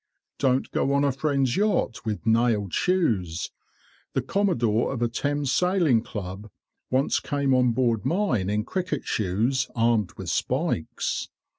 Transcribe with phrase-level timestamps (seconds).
[0.39, 3.51] Don't go on a friend's yacht with nailed shoes
[4.13, 6.49] (the commodore of a Thames sailing club
[6.89, 11.29] once came on board mine in cricket shoes armed with spikes).